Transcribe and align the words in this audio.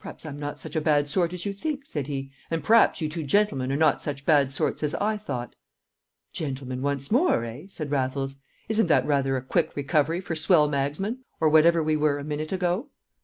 "P'r'aps 0.00 0.24
I'm 0.24 0.38
not 0.38 0.60
such 0.60 0.76
a 0.76 0.80
bad 0.80 1.08
sort 1.08 1.32
as 1.32 1.44
you 1.44 1.52
think," 1.52 1.86
said 1.86 2.06
he. 2.06 2.30
"An' 2.52 2.62
p'r'aps 2.62 3.00
you 3.00 3.08
two 3.08 3.24
gentlemen 3.24 3.72
are 3.72 3.76
not 3.76 4.00
such 4.00 4.24
bad 4.24 4.52
sorts 4.52 4.84
as 4.84 4.94
I 4.94 5.16
thought." 5.16 5.56
"Gentlemen 6.32 6.82
once 6.82 7.10
more, 7.10 7.44
eh?" 7.44 7.64
said 7.66 7.90
Raffles. 7.90 8.36
"Isn't 8.68 8.86
that 8.86 9.04
rather 9.06 9.36
a 9.36 9.42
quick 9.42 9.74
recovery 9.74 10.20
for 10.20 10.36
swell 10.36 10.68
magsmen, 10.68 11.24
or 11.40 11.48
whatever 11.48 11.82
we 11.82 11.96
were 11.96 12.18
a 12.18 12.22
minute 12.22 12.52
ago?" 12.52 12.90